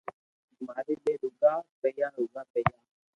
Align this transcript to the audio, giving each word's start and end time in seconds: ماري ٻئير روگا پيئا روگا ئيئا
ماري 0.65 0.95
ٻئير 1.03 1.19
روگا 1.23 1.53
پيئا 1.81 2.07
روگا 2.17 2.41
ئيئا 2.53 2.77